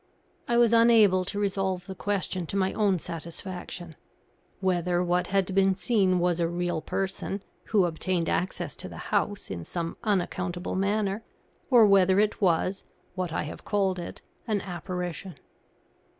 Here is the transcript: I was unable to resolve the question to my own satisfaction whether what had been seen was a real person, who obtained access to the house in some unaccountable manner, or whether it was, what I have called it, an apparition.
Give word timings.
I 0.47 0.57
was 0.57 0.73
unable 0.73 1.23
to 1.25 1.37
resolve 1.39 1.85
the 1.85 1.93
question 1.93 2.47
to 2.47 2.57
my 2.57 2.73
own 2.73 2.97
satisfaction 2.97 3.95
whether 4.59 5.03
what 5.03 5.27
had 5.27 5.53
been 5.53 5.75
seen 5.75 6.17
was 6.17 6.39
a 6.39 6.47
real 6.47 6.81
person, 6.81 7.43
who 7.65 7.85
obtained 7.85 8.27
access 8.27 8.75
to 8.77 8.89
the 8.89 8.97
house 9.13 9.51
in 9.51 9.63
some 9.63 9.95
unaccountable 10.03 10.73
manner, 10.73 11.23
or 11.69 11.85
whether 11.85 12.19
it 12.19 12.41
was, 12.41 12.83
what 13.13 13.31
I 13.31 13.43
have 13.43 13.63
called 13.63 13.99
it, 13.99 14.23
an 14.47 14.61
apparition. 14.61 15.35